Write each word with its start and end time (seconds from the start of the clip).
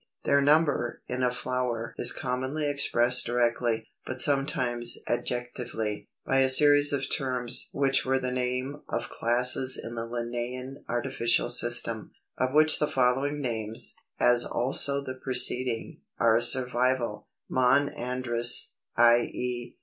284. 0.23 0.33
=Their 0.33 0.41
Number= 0.55 1.01
in 1.07 1.21
a 1.23 1.31
flower 1.31 1.93
is 1.99 2.11
commonly 2.11 2.67
expressed 2.67 3.23
directly, 3.27 3.87
but 4.03 4.19
sometimes 4.19 4.97
adjectively, 5.05 6.07
by 6.25 6.39
a 6.39 6.49
series 6.49 6.91
of 6.91 7.03
terms 7.15 7.69
which 7.71 8.03
were 8.03 8.17
the 8.17 8.31
name 8.31 8.81
of 8.89 9.09
classes 9.09 9.77
in 9.77 9.93
the 9.93 10.01
Linnæan 10.07 10.77
artificial 10.89 11.51
system, 11.51 12.13
of 12.39 12.51
which 12.51 12.79
the 12.79 12.87
following 12.87 13.39
names, 13.41 13.93
as 14.19 14.43
also 14.43 15.03
the 15.03 15.19
preceding, 15.21 15.99
are 16.17 16.35
a 16.35 16.41
survival: 16.41 17.27
Monandrous, 17.47 18.73
i. 18.97 19.17
e. 19.19 19.77